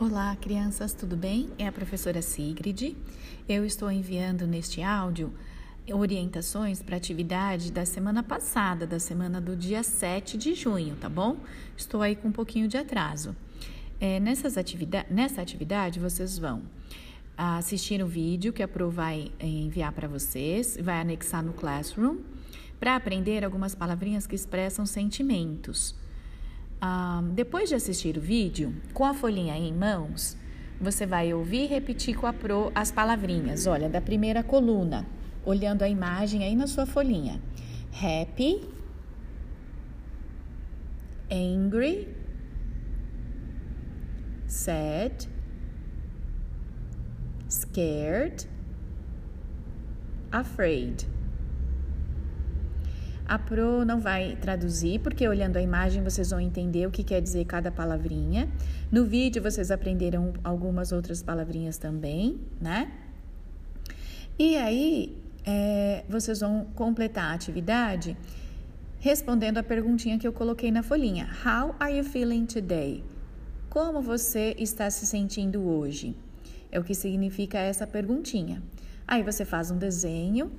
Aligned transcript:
Olá, 0.00 0.34
crianças, 0.34 0.92
tudo 0.92 1.16
bem? 1.16 1.50
É 1.56 1.68
a 1.68 1.72
professora 1.72 2.20
Sigrid. 2.20 2.96
Eu 3.48 3.64
estou 3.64 3.88
enviando 3.92 4.44
neste 4.44 4.82
áudio 4.82 5.32
orientações 5.88 6.82
para 6.82 6.96
atividade 6.96 7.70
da 7.70 7.86
semana 7.86 8.20
passada, 8.20 8.88
da 8.88 8.98
semana 8.98 9.40
do 9.40 9.54
dia 9.54 9.84
7 9.84 10.36
de 10.36 10.52
junho, 10.52 10.96
tá 10.96 11.08
bom? 11.08 11.36
Estou 11.76 12.02
aí 12.02 12.16
com 12.16 12.26
um 12.26 12.32
pouquinho 12.32 12.66
de 12.66 12.76
atraso. 12.76 13.36
É, 14.00 14.18
nessas 14.18 14.58
atividade, 14.58 15.06
nessa 15.14 15.40
atividade, 15.40 16.00
vocês 16.00 16.38
vão 16.38 16.62
assistir 17.38 18.02
o 18.02 18.06
vídeo 18.08 18.52
que 18.52 18.64
a 18.64 18.68
Pro 18.68 18.90
vai 18.90 19.30
enviar 19.38 19.92
para 19.92 20.08
vocês, 20.08 20.76
vai 20.82 21.00
anexar 21.00 21.40
no 21.40 21.52
Classroom, 21.52 22.18
para 22.80 22.96
aprender 22.96 23.44
algumas 23.44 23.76
palavrinhas 23.76 24.26
que 24.26 24.34
expressam 24.34 24.84
sentimentos. 24.84 25.94
Ah, 26.86 27.22
depois 27.32 27.70
de 27.70 27.74
assistir 27.74 28.18
o 28.18 28.20
vídeo, 28.20 28.74
com 28.92 29.06
a 29.06 29.14
folhinha 29.14 29.56
em 29.56 29.72
mãos, 29.72 30.36
você 30.78 31.06
vai 31.06 31.32
ouvir 31.32 31.64
e 31.64 31.66
repetir 31.66 32.14
com 32.14 32.26
a 32.26 32.32
Pro 32.34 32.70
as 32.74 32.92
palavrinhas. 32.92 33.66
Olha, 33.66 33.88
da 33.88 34.02
primeira 34.02 34.42
coluna, 34.42 35.06
olhando 35.46 35.80
a 35.80 35.88
imagem 35.88 36.44
aí 36.44 36.54
na 36.54 36.66
sua 36.66 36.84
folhinha. 36.84 37.40
Happy, 37.90 38.68
angry, 41.32 42.06
sad, 44.46 45.26
scared, 47.48 48.46
afraid. 50.30 51.08
A 53.26 53.38
Pro 53.38 53.84
não 53.84 54.00
vai 54.00 54.36
traduzir, 54.36 55.00
porque 55.00 55.26
olhando 55.26 55.56
a 55.56 55.62
imagem 55.62 56.02
vocês 56.02 56.30
vão 56.30 56.40
entender 56.40 56.86
o 56.86 56.90
que 56.90 57.02
quer 57.02 57.22
dizer 57.22 57.46
cada 57.46 57.70
palavrinha. 57.70 58.48
No 58.92 59.06
vídeo 59.06 59.42
vocês 59.42 59.70
aprenderam 59.70 60.34
algumas 60.44 60.92
outras 60.92 61.22
palavrinhas 61.22 61.78
também, 61.78 62.38
né? 62.60 62.92
E 64.38 64.56
aí 64.56 65.16
é, 65.46 66.04
vocês 66.08 66.40
vão 66.40 66.66
completar 66.74 67.30
a 67.30 67.34
atividade 67.34 68.16
respondendo 68.98 69.58
a 69.58 69.62
perguntinha 69.62 70.18
que 70.18 70.26
eu 70.26 70.32
coloquei 70.32 70.70
na 70.70 70.82
folhinha. 70.82 71.28
How 71.44 71.74
are 71.78 71.96
you 71.96 72.04
feeling 72.04 72.46
today? 72.46 73.04
Como 73.70 74.02
você 74.02 74.54
está 74.58 74.90
se 74.90 75.06
sentindo 75.06 75.62
hoje? 75.62 76.16
É 76.70 76.78
o 76.78 76.84
que 76.84 76.94
significa 76.94 77.58
essa 77.58 77.86
perguntinha. 77.86 78.62
Aí 79.06 79.22
você 79.22 79.44
faz 79.44 79.70
um 79.70 79.78
desenho 79.78 80.52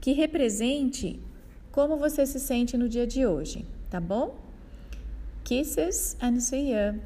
que 0.00 0.12
represente 0.12 1.20
como 1.76 1.98
você 1.98 2.24
se 2.24 2.40
sente 2.40 2.74
no 2.74 2.88
dia 2.88 3.06
de 3.06 3.26
hoje, 3.26 3.62
tá 3.90 4.00
bom? 4.00 4.34
Kisses 5.44 6.16
and 6.22 6.40
see 6.40 6.72
you! 6.72 6.98